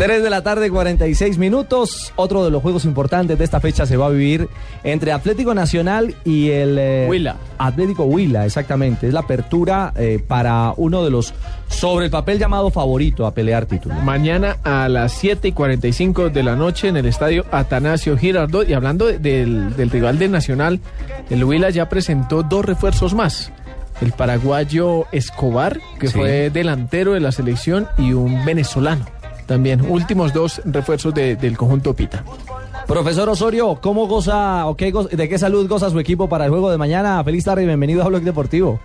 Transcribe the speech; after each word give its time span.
3 0.00 0.22
de 0.22 0.30
la 0.30 0.42
tarde, 0.42 0.70
46 0.70 1.36
minutos. 1.36 2.14
Otro 2.16 2.42
de 2.42 2.50
los 2.50 2.62
juegos 2.62 2.86
importantes 2.86 3.36
de 3.36 3.44
esta 3.44 3.60
fecha 3.60 3.84
se 3.84 3.98
va 3.98 4.06
a 4.06 4.08
vivir 4.08 4.48
entre 4.82 5.12
Atlético 5.12 5.52
Nacional 5.52 6.14
y 6.24 6.48
el. 6.48 6.78
Eh, 6.78 7.06
Huila. 7.06 7.36
Atlético 7.58 8.04
Huila, 8.04 8.46
exactamente. 8.46 9.08
Es 9.08 9.12
la 9.12 9.20
apertura 9.20 9.92
eh, 9.96 10.18
para 10.26 10.72
uno 10.78 11.04
de 11.04 11.10
los 11.10 11.34
sobre 11.68 12.06
el 12.06 12.10
papel 12.10 12.38
llamado 12.38 12.70
favorito 12.70 13.26
a 13.26 13.34
pelear 13.34 13.66
título. 13.66 13.94
Mañana 13.96 14.56
a 14.64 14.88
las 14.88 15.12
7 15.12 15.48
y 15.48 15.52
45 15.52 16.30
de 16.30 16.44
la 16.44 16.56
noche 16.56 16.88
en 16.88 16.96
el 16.96 17.04
estadio 17.04 17.44
Atanasio 17.50 18.16
Girardot. 18.16 18.66
Y 18.70 18.72
hablando 18.72 19.04
del, 19.04 19.76
del 19.76 19.90
rival 19.90 20.18
de 20.18 20.28
Nacional, 20.28 20.80
el 21.28 21.44
Huila 21.44 21.68
ya 21.68 21.90
presentó 21.90 22.42
dos 22.42 22.64
refuerzos 22.64 23.12
más 23.12 23.52
el 24.00 24.12
paraguayo 24.12 25.04
Escobar, 25.12 25.78
que 25.98 26.08
fue 26.08 26.48
delantero 26.48 27.12
de 27.12 27.20
la 27.20 27.32
selección, 27.32 27.86
y 27.98 28.14
un 28.14 28.46
venezolano. 28.46 29.19
También, 29.50 29.80
últimos 29.90 30.32
dos 30.32 30.62
refuerzos 30.64 31.12
de- 31.12 31.34
del 31.34 31.56
conjunto 31.58 31.92
Pita. 31.92 32.22
Profesor 32.86 33.28
Osorio, 33.28 33.80
¿cómo 33.82 34.06
goza 34.06 34.64
o 34.66 34.76
qué 34.76 34.92
go- 34.92 35.08
de 35.08 35.28
qué 35.28 35.38
salud 35.38 35.68
goza 35.68 35.90
su 35.90 35.98
equipo 35.98 36.28
para 36.28 36.44
el 36.44 36.50
juego 36.52 36.70
de 36.70 36.78
mañana? 36.78 37.24
Feliz 37.24 37.44
tarde 37.46 37.64
y 37.64 37.66
bienvenido 37.66 38.04
a 38.04 38.06
Blog 38.06 38.22
Deportivo. 38.22 38.78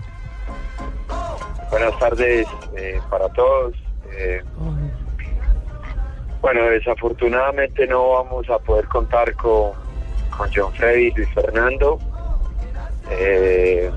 Buenas 1.70 2.00
tardes 2.00 2.48
eh, 2.76 3.00
para 3.12 3.30
todos. 3.30 3.74
Eh, 4.18 4.42
bueno, 6.42 6.64
desafortunadamente 6.64 7.86
no 7.86 8.10
vamos 8.14 8.50
a 8.50 8.58
poder 8.58 8.88
contar 8.88 9.36
con, 9.36 9.70
con 10.36 10.50
John 10.52 10.74
Freddy 10.74 11.10
y 11.10 11.12
Luis 11.12 11.30
Fernando. 11.36 12.00
Eh, 13.12 13.92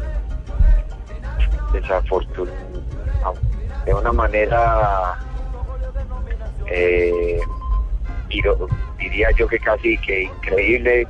desafortun- 1.73 2.51
de 3.87 3.95
una 3.95 4.13
manera, 4.13 5.19
eh, 6.71 7.41
diría 8.99 9.31
yo 9.37 9.49
que 9.49 9.59
casi 9.59 9.97
que 9.99 10.25
increíble, 10.25 11.07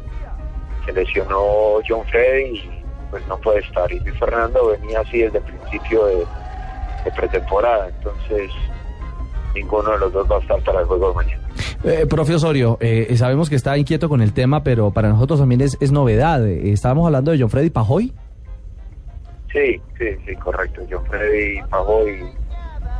se 0.84 0.92
lesionó 0.92 1.80
John 1.86 2.04
Freddy 2.06 2.58
y 2.58 2.84
pues 3.10 3.26
no 3.26 3.38
puede 3.38 3.60
estar. 3.60 3.90
Y 3.92 4.00
Luis 4.00 4.18
Fernando 4.18 4.68
venía 4.68 5.00
así 5.00 5.18
desde 5.18 5.38
el 5.38 5.44
principio 5.44 6.06
de, 6.06 6.16
de 7.04 7.12
pretemporada, 7.16 7.88
entonces 7.88 8.50
ninguno 9.54 9.90
de 9.92 9.98
los 9.98 10.12
dos 10.12 10.30
va 10.30 10.36
a 10.36 10.40
estar 10.40 10.62
para 10.62 10.80
el 10.80 10.86
juego 10.86 11.10
de 11.10 11.14
mañana. 11.14 11.48
Eh, 11.84 12.06
profe 12.08 12.34
Osorio, 12.34 12.76
eh, 12.80 13.14
sabemos 13.16 13.48
que 13.48 13.56
está 13.56 13.76
inquieto 13.78 14.08
con 14.08 14.20
el 14.20 14.32
tema, 14.32 14.62
pero 14.62 14.90
para 14.90 15.08
nosotros 15.08 15.40
también 15.40 15.60
es, 15.60 15.76
es 15.80 15.92
novedad. 15.92 16.46
Eh, 16.46 16.72
estábamos 16.72 17.06
hablando 17.06 17.30
de 17.30 17.38
John 17.38 17.50
Freddy 17.50 17.70
Pajoy. 17.70 18.12
Sí, 19.52 19.80
sí, 19.98 20.06
sí, 20.26 20.36
correcto. 20.36 20.82
John 20.90 21.04
Freddy 21.06 21.60
Pavó 21.70 22.04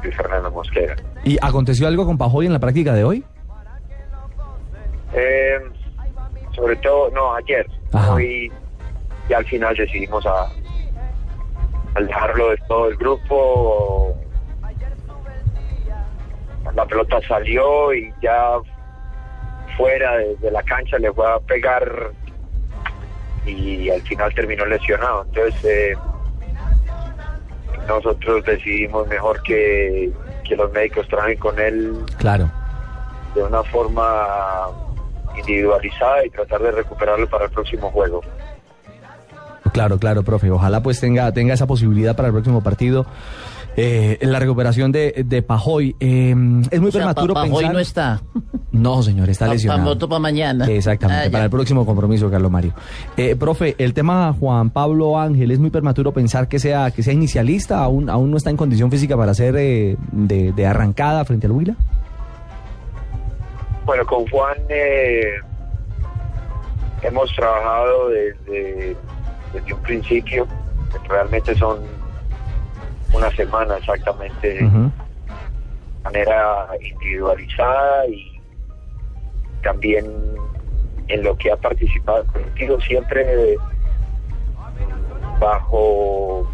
y 0.01 0.05
Luis 0.05 0.17
Fernando 0.17 0.51
Mosquera. 0.51 0.97
¿Y 1.25 1.39
aconteció 1.41 1.89
algo 1.89 2.07
con 2.07 2.19
Pajoy 2.19 2.47
en 2.47 2.53
la 2.53 2.59
práctica 2.59 2.95
de 2.95 3.05
hoy? 3.05 3.25
Eh, 5.15 5.59
sobre 6.55 6.77
todo, 6.77 7.11
no, 7.11 7.35
ayer. 7.35 7.67
Ajá. 7.93 8.15
Hoy 8.15 8.53
y 9.29 9.33
al 9.33 9.45
final 9.45 9.77
decidimos 9.77 10.25
a, 10.27 10.47
al 11.95 12.07
dejarlo 12.07 12.51
de 12.51 12.57
todo 12.69 12.89
el 12.89 12.97
grupo. 12.97 14.17
La 16.75 16.85
pelota 16.87 17.19
salió 17.27 17.93
y 17.95 18.13
ya 18.23 18.59
fuera 19.77 20.17
de, 20.17 20.37
de 20.37 20.51
la 20.51 20.63
cancha 20.63 20.99
le 20.99 21.13
fue 21.13 21.31
a 21.31 21.39
pegar 21.41 22.13
y 23.47 23.89
al 23.91 24.03
final 24.03 24.35
terminó 24.35 24.65
lesionado. 24.67 25.25
Entonces 25.25 25.65
eh, 25.65 25.95
nosotros 27.88 28.44
decidimos 28.44 29.09
mejor 29.09 29.43
que, 29.43 30.10
que 30.47 30.54
los 30.56 30.71
médicos 30.72 31.09
trabajen 31.09 31.38
con 31.38 31.59
él 31.59 31.93
Claro. 32.19 32.50
de 33.34 33.43
una 33.43 33.62
forma 33.65 34.69
individualizada 35.37 36.25
y 36.26 36.31
tratar 36.31 36.60
de 36.62 36.71
recuperarlo 36.72 37.28
para 37.28 37.47
el 37.47 37.50
próximo 37.50 37.91
juego. 37.91 38.21
Claro, 39.72 39.99
claro, 39.99 40.22
profe. 40.22 40.50
Ojalá 40.50 40.82
pues 40.82 40.99
tenga, 41.00 41.31
tenga 41.32 41.54
esa 41.54 41.66
posibilidad 41.66 42.16
para 42.16 42.28
el 42.28 42.34
próximo 42.34 42.62
partido. 42.62 43.06
Eh, 43.81 44.19
la 44.22 44.39
recuperación 44.41 44.91
de, 44.91 45.22
de 45.25 45.43
Pajoy. 45.43 45.94
Eh, 46.00 46.31
es 46.71 46.81
muy 46.81 46.89
O 46.89 46.93
sea, 46.93 47.00
prematuro 47.00 47.33
pa- 47.34 47.41
pa- 47.43 47.47
pensar. 47.47 47.65
hoy 47.65 47.72
no 47.72 47.78
está. 47.78 48.21
No, 48.72 49.03
señor, 49.03 49.31
está 49.31 49.47
Pa- 49.47 49.53
lesionado. 49.53 49.84
voto 49.84 50.09
pa' 50.09 50.19
mañana. 50.19 50.66
Exactamente, 50.66 51.28
Ah, 51.28 51.31
para 51.31 51.44
el 51.44 51.50
próximo 51.50 51.87
compromiso, 51.87 52.28
Carlos 52.31 52.50
Mario. 52.50 52.72
Eh, 53.17 53.37
profe, 53.37 53.75
el 53.78 53.94
tema 53.94 54.34
Juan 54.38 54.71
Pablo 54.71 55.19
Ángel, 55.19 55.50
es 55.53 55.59
muy 55.59 55.71
prematuro 55.71 56.12
pensar 56.12 56.49
que 56.49 56.59
sea, 56.59 56.91
que 56.91 57.03
sea 57.03 57.12
inicialista, 57.12 57.78
aún, 57.83 58.11
aún 58.11 58.31
no 58.31 58.37
está 58.37 58.50
en 58.50 58.56
condición 58.56 58.91
física 58.91 59.17
para 59.17 59.33
ser 59.34 59.55
eh, 59.56 59.97
de, 60.12 60.53
de 60.53 60.67
arrancada 60.67 61.25
frente 61.25 61.47
al 61.47 61.53
Huila. 61.53 61.77
Bueno, 63.87 64.05
con 64.06 64.27
Juan 64.28 64.56
eh, 64.69 65.25
hemos 67.03 67.33
trabajado 67.34 68.09
desde, 68.11 68.97
desde 69.55 69.72
un 69.75 69.81
principio, 69.83 70.47
realmente 71.09 71.55
son 71.56 71.78
una 73.13 73.31
semana 73.33 73.77
exactamente, 73.79 74.55
de 74.55 74.61
manera 76.05 76.67
individualizada 76.81 78.07
y 78.07 78.41
también 79.63 80.07
en 81.09 81.23
lo 81.23 81.37
que 81.37 81.51
ha 81.51 81.57
participado 81.57 82.25
contigo 82.27 82.79
siempre 82.81 83.57
bajo 85.41 86.47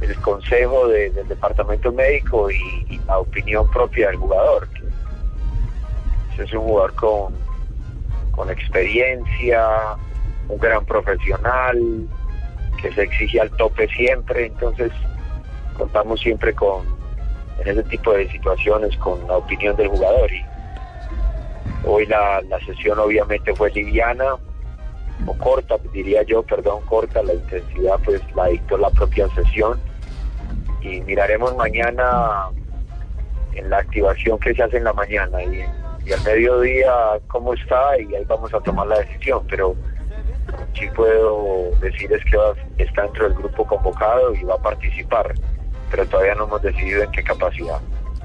el 0.00 0.16
consejo 0.20 0.88
de- 0.88 1.10
del 1.10 1.26
departamento 1.28 1.92
médico 1.92 2.50
y, 2.50 2.86
y 2.88 2.98
la 3.06 3.18
opinión 3.18 3.68
propia 3.70 4.08
del 4.08 4.16
jugador. 4.16 4.68
que 6.36 6.42
es 6.44 6.52
un 6.52 6.60
jugador 6.60 6.94
con, 6.94 7.34
con 8.30 8.48
experiencia, 8.48 9.66
un 10.48 10.58
gran 10.58 10.84
profesional, 10.84 12.06
que 12.80 12.92
se 12.92 13.02
exige 13.02 13.40
al 13.40 13.50
tope 13.56 13.88
siempre, 13.88 14.46
entonces 14.46 14.92
contamos 15.78 16.20
siempre 16.20 16.52
con, 16.54 16.84
en 17.60 17.68
ese 17.68 17.82
tipo 17.84 18.12
de 18.12 18.28
situaciones, 18.30 18.96
con 18.98 19.26
la 19.26 19.36
opinión 19.38 19.74
del 19.76 19.88
jugador. 19.88 20.30
Y 20.32 20.44
hoy 21.84 22.06
la, 22.06 22.42
sesión 22.66 22.98
obviamente 22.98 23.54
fue 23.54 23.70
liviana, 23.70 24.34
o 25.26 25.34
corta, 25.38 25.76
diría 25.92 26.22
yo, 26.24 26.42
perdón, 26.42 26.82
corta, 26.86 27.22
la 27.22 27.34
intensidad 27.34 27.98
pues 28.04 28.20
la 28.36 28.46
dictó 28.46 28.76
la 28.76 28.90
propia 28.90 29.28
sesión. 29.30 29.80
Y 30.80 31.00
miraremos 31.02 31.56
mañana 31.56 32.48
en 33.54 33.68
la 33.70 33.78
activación 33.78 34.38
que 34.38 34.54
se 34.54 34.62
hace 34.62 34.76
en 34.76 34.84
la 34.84 34.92
mañana 34.92 35.42
y, 35.42 35.64
y 36.06 36.12
al 36.12 36.22
mediodía 36.22 36.92
cómo 37.26 37.54
está 37.54 37.98
y 37.98 38.14
ahí 38.14 38.24
vamos 38.26 38.54
a 38.54 38.60
tomar 38.60 38.86
la 38.86 38.98
decisión, 39.00 39.44
pero 39.50 39.74
sí 40.74 40.86
puedo 40.94 41.72
decir 41.80 42.12
es 42.12 42.24
que 42.24 42.36
va- 42.36 42.54
está 42.78 43.02
dentro 43.02 43.24
del 43.24 43.34
grupo 43.34 43.66
convocado 43.66 44.32
y 44.34 44.44
va 44.44 44.54
a 44.54 44.58
participar, 44.62 45.34
pero 45.90 46.06
todavía 46.06 46.34
no 46.34 46.44
hemos 46.44 46.62
decidido 46.62 47.02
en 47.02 47.10
qué 47.10 47.22
capacidad. 47.22 47.78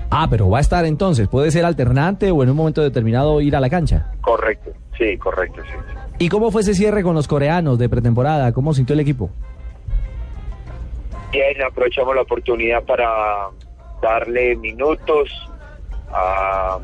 Ah, 0.10 0.28
pero 0.30 0.50
va 0.50 0.60
a 0.60 0.62
estar 0.62 0.86
entonces, 0.86 1.28
puede 1.28 1.50
ser 1.52 1.66
alternante 1.66 2.30
o 2.32 2.44
en 2.44 2.50
un 2.50 2.56
momento 2.56 2.82
determinado 2.82 3.42
ir 3.42 3.56
a 3.56 3.60
la 3.60 3.70
cancha. 3.70 4.12
Correcto, 4.22 4.72
sí, 4.98 5.18
correcto, 5.18 5.62
sí. 5.64 5.72
sí. 5.72 6.26
¿Y 6.26 6.30
cómo 6.30 6.52
fue 6.52 6.62
ese 6.62 6.76
cierre 6.76 7.02
con 7.02 7.16
los 7.16 7.28
coreanos 7.28 7.80
de 7.80 7.90
pretemporada? 7.90 8.52
¿Cómo 8.54 8.74
sintió 8.74 8.94
el 8.94 9.00
equipo? 9.00 9.30
Bien, 11.32 11.62
aprovechamos 11.64 12.16
la 12.16 12.22
oportunidad 12.22 12.84
para, 12.84 13.50
darle 14.04 14.56
minutos 14.58 15.30
a, 16.12 16.78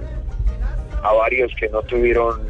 a 1.03 1.13
varios 1.13 1.53
que 1.59 1.69
no 1.69 1.81
tuvieron 1.83 2.41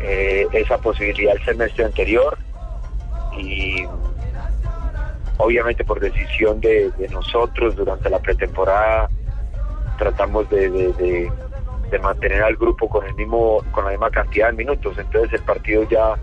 eh, 0.00 0.46
esa 0.52 0.78
posibilidad 0.78 1.34
el 1.34 1.44
semestre 1.44 1.86
anterior 1.86 2.38
obviamente 5.38 5.84
por 5.84 6.00
decisión 6.00 6.60
de, 6.60 6.92
nosotros 7.10 7.76
durante 7.76 8.10
la 8.10 8.18
pretemporada 8.18 9.10
tratamos 9.98 10.48
de- 10.48 11.30
de 11.90 11.98
mantener 12.00 12.42
al 12.42 12.56
grupo 12.56 12.88
con 12.88 13.06
el 13.06 13.14
mismo 13.14 13.62
con 13.70 13.84
la 13.84 13.90
misma 13.90 14.10
cantidad 14.10 14.48
de 14.48 14.54
minutos 14.54 14.98
entonces 14.98 15.32
el 15.32 15.42
partido 15.44 15.84
ya 15.84 16.18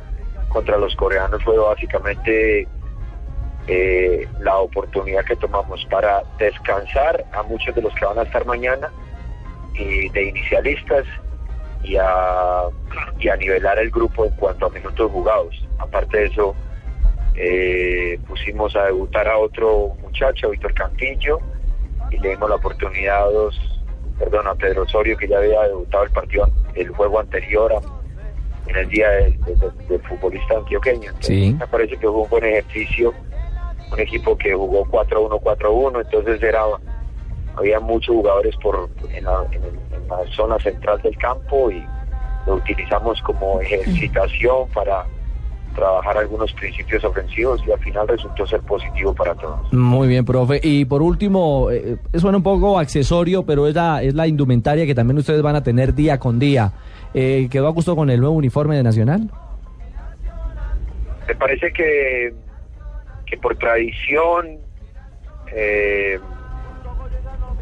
contra 0.50 0.78
los 0.78 0.96
coreanos 0.96 1.42
fue 1.44 1.58
básicamente 1.58 2.68
eh, 3.68 4.28
la 4.40 4.58
oportunidad 4.60 5.24
que 5.24 5.36
tomamos 5.38 5.86
para 5.90 6.22
descansar 6.38 7.26
a 7.32 7.44
muchos 7.44 7.74
de 7.74 7.82
los 7.82 7.94
que 7.96 8.06
van 8.06 8.20
a 8.20 8.24
estar 8.24 8.46
mañana 8.46 8.92
y 9.74 10.10
de 10.10 10.24
inicialistas 10.26 11.06
y 11.82 11.96
a, 11.98 12.64
y 13.20 13.30
a 13.30 13.36
nivelar 13.38 13.80
el 13.80 13.90
grupo 13.90 14.26
en 14.26 14.32
cuanto 14.32 14.66
a 14.66 14.70
minutos 14.70 15.10
jugados. 15.12 15.56
Aparte 15.80 16.18
de 16.18 16.26
eso, 16.26 16.56
eh, 17.36 18.20
pusimos 18.28 18.76
a 18.76 18.86
debutar 18.86 19.28
a 19.28 19.38
otro 19.38 19.94
muchacho, 20.02 20.50
Víctor 20.50 20.74
Cantillo, 20.74 21.40
y 22.12 22.18
le 22.20 22.30
dimos 22.30 22.50
la 22.50 22.56
oportunidad 22.58 23.24
a 23.24 23.32
dos, 23.32 23.60
perdón, 24.20 24.48
a 24.48 24.56
Pedro 24.56 24.84
Osorio, 24.84 25.18
que 25.18 25.28
ya 25.28 25.38
había 25.38 25.62
debutado 25.64 26.04
el 26.04 26.12
partido, 26.12 26.48
el 26.76 26.90
juego 26.90 27.20
anterior 27.20 27.74
a- 27.74 28.70
en 28.70 28.76
el 28.78 28.88
día 28.90 29.10
del, 29.10 29.40
del- 29.42 29.88
del 29.90 30.02
futbolista 30.04 30.56
antioqueño. 30.58 31.10
Entonces, 31.10 31.28
Sí. 31.28 31.54
Me 31.60 31.68
parece 31.68 31.92
que 31.98 32.08
fue 32.08 32.12
un 32.22 32.30
buen 32.30 32.46
ejercicio, 32.46 33.14
un 33.92 34.00
equipo 34.00 34.38
que 34.38 34.54
jugó 34.54 34.86
4-1, 34.86 35.40
4-1, 35.42 36.02
entonces 36.02 36.42
era 36.42 36.62
había 37.56 37.80
muchos 37.80 38.16
jugadores 38.16 38.56
por 38.58 38.90
en 39.14 39.26
la, 39.26 39.46
en 39.52 40.08
la 40.08 40.18
zona 40.36 40.58
central 40.60 41.00
del 41.04 41.16
campo 41.18 41.70
y 41.70 41.86
lo 42.48 42.56
utilizamos 42.56 43.22
como 43.22 43.62
ejercitación 43.62 44.68
para 44.70 45.06
trabajar 45.74 46.18
algunos 46.18 46.54
principios 46.54 47.04
ofensivos 47.04 47.62
y 47.68 47.72
al 47.72 47.80
final 47.80 48.08
resultó 48.08 48.46
ser 48.46 48.62
positivo 48.62 49.14
para 49.14 49.36
todos. 49.36 49.72
Muy 49.74 50.08
bien, 50.08 50.26
profe. 50.26 50.60
Y 50.64 50.86
por 50.86 51.02
último, 51.02 51.70
eh, 51.72 51.98
suena 52.16 52.38
un 52.38 52.44
poco 52.44 52.80
accesorio, 52.80 53.44
pero 53.44 53.68
es 53.68 53.76
la, 53.76 54.02
es 54.02 54.14
la 54.14 54.28
indumentaria 54.28 54.86
que 54.86 54.96
también 54.96 55.18
ustedes 55.18 55.42
van 55.42 55.56
a 55.56 55.64
tener 55.64 55.94
día 55.94 56.20
con 56.20 56.40
día. 56.40 56.72
Eh, 57.14 57.48
¿Quedó 57.52 57.68
a 57.68 57.72
gusto 57.72 57.96
con 57.96 58.10
el 58.10 58.20
nuevo 58.20 58.36
uniforme 58.36 58.76
de 58.76 58.84
Nacional? 58.84 59.30
Me 61.28 61.36
parece 61.36 61.72
que, 61.72 62.34
que 63.26 63.38
por 63.38 63.56
tradición 63.58 64.58
eh, 65.56 66.20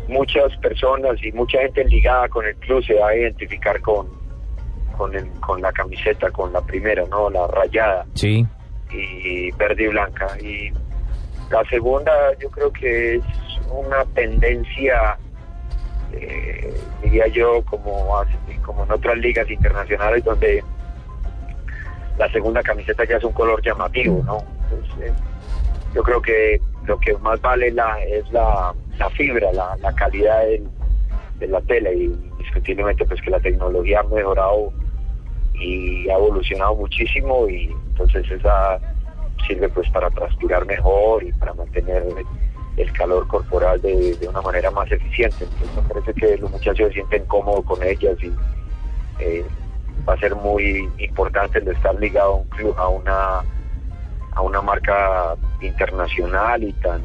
muchas 0.07 0.55
personas 0.57 1.23
y 1.23 1.31
mucha 1.31 1.59
gente 1.59 1.83
ligada 1.85 2.27
con 2.29 2.45
el 2.45 2.55
club 2.55 2.83
se 2.83 2.93
va 2.95 3.09
a 3.09 3.15
identificar 3.15 3.79
con, 3.81 4.20
con, 5.01 5.15
el- 5.15 5.31
con 5.39 5.59
la 5.61 5.71
camiseta, 5.71 6.29
con 6.29 6.53
la 6.53 6.61
primera, 6.61 7.03
¿no? 7.09 7.27
La 7.31 7.47
rayada. 7.47 8.05
Sí. 8.13 8.45
y 8.93 9.49
verde 9.53 9.83
y 9.85 9.87
blanca. 9.87 10.27
Y 10.41 10.69
la 11.49 11.63
segunda 11.69 12.11
yo 12.39 12.49
creo 12.51 12.71
que 12.73 13.15
es 13.15 13.23
una 13.71 14.03
tendencia, 14.13 15.17
eh, 16.13 16.73
diría 17.01 17.25
yo, 17.27 17.63
como, 17.65 18.13
como 18.63 18.83
en 18.83 18.91
otras 18.91 19.17
ligas 19.17 19.49
internacionales 19.49 20.23
donde 20.25 20.61
la 22.17 22.29
segunda 22.31 22.61
camiseta 22.61 23.03
ya 23.05 23.15
es 23.17 23.23
un 23.23 23.31
color 23.33 23.61
llamativo, 23.63 24.21
¿no? 24.25 24.37
Entonces, 24.69 25.07
eh, 25.09 25.13
yo 25.95 26.03
creo 26.03 26.21
que 26.21 26.61
lo 26.85 26.99
que 26.99 27.15
más 27.19 27.39
vale 27.41 27.71
la, 27.71 27.97
es 28.03 28.29
la, 28.31 28.73
la 28.97 29.09
fibra, 29.11 29.51
la, 29.53 29.75
la 29.77 29.93
calidad 29.93 30.41
del- 30.45 30.69
de 31.39 31.47
la 31.47 31.61
tela 31.61 31.91
y 31.91 32.03
indiscutiblemente 32.03 33.03
pues 33.05 33.19
que 33.21 33.31
la 33.31 33.39
tecnología 33.39 34.01
ha 34.01 34.03
mejorado 34.03 34.71
y 35.61 36.09
ha 36.09 36.15
evolucionado 36.15 36.75
muchísimo 36.75 37.47
y 37.47 37.65
entonces 37.91 38.29
esa 38.31 38.79
sirve 39.47 39.69
pues 39.69 39.89
para 39.89 40.09
transpirar 40.09 40.65
mejor 40.65 41.23
y 41.23 41.31
para 41.33 41.53
mantener 41.53 42.03
el 42.77 42.91
calor 42.93 43.27
corporal 43.27 43.81
de, 43.81 44.17
una 44.27 44.41
manera 44.41 44.71
más 44.71 44.91
eficiente. 44.91 45.43
Entonces 45.43 45.75
me 45.75 45.81
parece 45.83 46.13
que 46.13 46.37
los 46.37 46.51
muchachos 46.51 46.87
se 46.87 46.93
sienten 46.93 47.25
cómodos 47.25 47.65
con 47.65 47.83
ellas 47.83 48.17
y 48.21 48.31
eh, 49.19 49.45
va 50.07 50.13
a 50.13 50.17
ser 50.17 50.35
muy 50.35 50.89
importante 50.97 51.59
el 51.59 51.67
estar 51.67 51.95
ligado 51.95 52.33
a 52.33 52.35
un 52.35 52.47
club, 52.49 52.75
a 52.77 52.87
una 52.87 53.43
a 54.33 54.41
una 54.41 54.61
marca 54.61 55.35
internacional 55.61 56.63
y 56.63 56.71
tan 56.73 57.01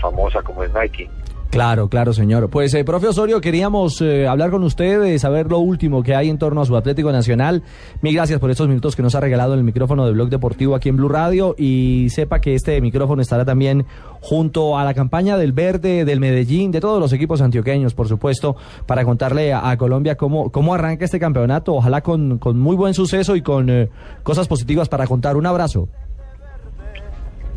famosa 0.00 0.42
como 0.42 0.64
es 0.64 0.72
Nike. 0.72 1.08
Claro, 1.50 1.88
claro, 1.88 2.12
señor. 2.12 2.48
Pues, 2.48 2.72
eh, 2.74 2.84
profe 2.84 3.08
Osorio, 3.08 3.40
queríamos 3.40 4.00
eh, 4.00 4.28
hablar 4.28 4.52
con 4.52 4.62
usted, 4.62 5.02
eh, 5.02 5.18
saber 5.18 5.50
lo 5.50 5.58
último 5.58 6.04
que 6.04 6.14
hay 6.14 6.30
en 6.30 6.38
torno 6.38 6.60
a 6.60 6.64
su 6.64 6.76
Atlético 6.76 7.10
Nacional. 7.10 7.64
Mil 8.02 8.14
gracias 8.14 8.38
por 8.38 8.52
estos 8.52 8.68
minutos 8.68 8.94
que 8.94 9.02
nos 9.02 9.16
ha 9.16 9.20
regalado 9.20 9.54
el 9.54 9.64
micrófono 9.64 10.06
de 10.06 10.12
Blog 10.12 10.28
Deportivo 10.28 10.76
aquí 10.76 10.90
en 10.90 10.96
Blue 10.96 11.08
Radio 11.08 11.56
y 11.58 12.06
sepa 12.10 12.40
que 12.40 12.54
este 12.54 12.80
micrófono 12.80 13.20
estará 13.20 13.44
también 13.44 13.84
junto 14.20 14.78
a 14.78 14.84
la 14.84 14.94
campaña 14.94 15.36
del 15.36 15.52
Verde, 15.52 16.04
del 16.04 16.20
Medellín, 16.20 16.70
de 16.70 16.80
todos 16.80 17.00
los 17.00 17.12
equipos 17.12 17.40
antioqueños, 17.40 17.94
por 17.94 18.06
supuesto, 18.06 18.54
para 18.86 19.04
contarle 19.04 19.52
a, 19.52 19.70
a 19.70 19.76
Colombia 19.76 20.16
cómo, 20.16 20.52
cómo 20.52 20.72
arranca 20.72 21.04
este 21.04 21.18
campeonato. 21.18 21.74
Ojalá 21.74 22.00
con, 22.00 22.38
con 22.38 22.60
muy 22.60 22.76
buen 22.76 22.94
suceso 22.94 23.34
y 23.34 23.42
con 23.42 23.70
eh, 23.70 23.88
cosas 24.22 24.46
positivas 24.46 24.88
para 24.88 25.08
contar. 25.08 25.36
Un 25.36 25.46
abrazo. 25.46 25.88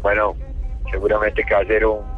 Bueno, 0.01 0.33
seguramente 0.91 1.43
que 1.47 1.53
va 1.53 1.61
a 1.61 1.65
ser 1.65 1.85
un 1.85 2.12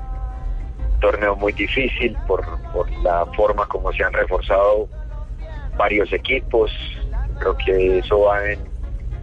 torneo 0.99 1.35
muy 1.35 1.53
difícil 1.53 2.15
por, 2.27 2.45
por 2.71 2.89
la 3.03 3.25
forma 3.35 3.65
como 3.67 3.91
se 3.93 4.03
han 4.03 4.13
reforzado 4.13 4.87
varios 5.77 6.11
equipos. 6.13 6.71
Creo 7.39 7.57
que 7.57 7.99
eso 7.99 8.21
va 8.21 8.45
en 8.45 8.59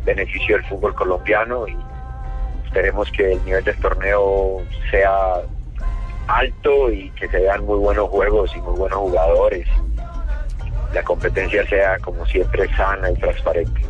beneficio 0.04 0.56
del 0.56 0.64
fútbol 0.66 0.94
colombiano 0.94 1.66
y 1.68 1.76
esperemos 2.66 3.10
que 3.12 3.32
el 3.32 3.44
nivel 3.44 3.64
del 3.64 3.76
torneo 3.76 4.62
sea 4.90 5.42
alto 6.26 6.90
y 6.90 7.10
que 7.10 7.28
se 7.28 7.38
vean 7.38 7.64
muy 7.64 7.78
buenos 7.78 8.08
juegos 8.08 8.54
y 8.56 8.60
muy 8.60 8.74
buenos 8.74 8.98
jugadores 8.98 9.68
la 10.92 11.02
competencia 11.02 11.66
sea 11.68 11.98
como 11.98 12.24
siempre 12.26 12.68
sana 12.76 13.10
y 13.10 13.14
transparente. 13.14 13.80